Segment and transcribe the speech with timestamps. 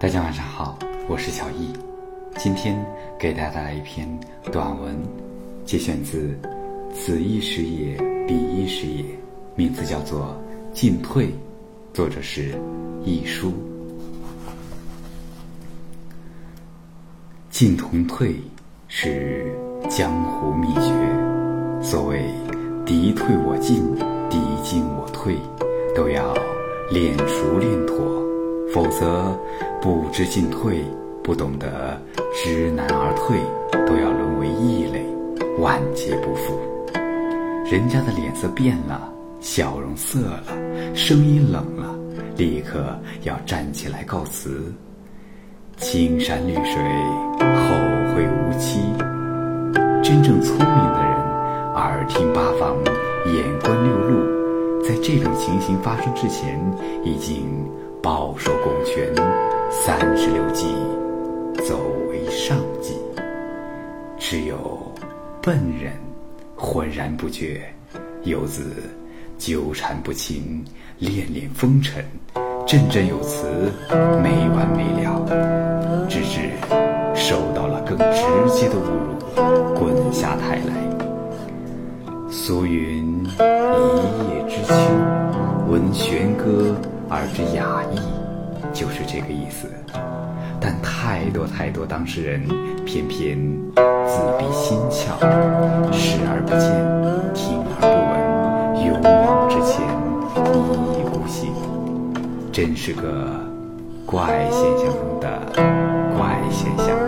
[0.00, 1.74] 大家晚上好，我是小易，
[2.38, 2.74] 今天
[3.18, 4.08] 给大家带来一篇
[4.50, 4.96] 短文，
[5.66, 6.34] 节选自
[6.94, 9.02] 《此一时也，彼一时也》，
[9.54, 10.34] 名字叫做
[10.74, 11.26] 《进退》，
[11.92, 12.58] 作者是
[13.04, 13.52] 易舒。
[17.50, 18.36] 进同退
[18.88, 19.54] 是
[19.90, 22.24] 江湖秘诀，所谓
[22.86, 23.84] 敌退我进，
[24.30, 25.36] 敌进我退，
[25.94, 26.32] 都要
[26.90, 28.00] 练熟练妥。
[28.72, 29.36] 否则，
[29.80, 30.84] 不知进退，
[31.22, 31.98] 不懂得
[32.34, 33.38] 知难而退，
[33.86, 35.02] 都要沦为异类，
[35.58, 36.54] 万劫不复。
[37.64, 40.44] 人家的脸色变了，笑容涩了，
[40.94, 41.98] 声音冷了，
[42.36, 44.70] 立刻要站起来告辞。
[45.78, 46.76] 青山绿水，
[47.40, 47.74] 后
[48.14, 48.80] 会无期。
[50.02, 52.76] 真正聪明的人，耳听八方，
[53.32, 56.60] 眼观六路，在这种情形发生之前，
[57.02, 57.48] 已经。
[58.02, 59.06] 饱受拱权，
[59.70, 60.66] 三十六计，
[61.64, 61.78] 走
[62.10, 62.92] 为上计。
[64.18, 64.58] 只有
[65.40, 65.92] 笨人
[66.56, 67.62] 浑然不觉，
[68.24, 68.64] 游子
[69.38, 70.64] 纠缠不清，
[70.98, 72.04] 恋恋风尘，
[72.66, 73.46] 振振有词，
[74.20, 75.24] 没完没了，
[76.08, 76.50] 直至
[77.14, 80.74] 受到了更直接的侮辱，滚下台来。
[82.28, 83.38] 俗云：一
[84.28, 84.74] 叶知秋，
[85.70, 86.74] 闻弦歌。
[87.12, 87.98] 而知雅意，
[88.72, 89.68] 就是这个意思。
[90.60, 92.42] 但太多太多当事人
[92.84, 93.38] 偏偏
[93.74, 95.18] 自闭心窍，
[95.90, 96.70] 视而不见，
[97.34, 97.86] 听而不
[98.76, 99.80] 闻，勇往直前，
[100.36, 101.50] 一意孤行，
[102.52, 103.40] 真是个
[104.04, 105.26] 怪现象中的
[106.16, 106.99] 怪现象。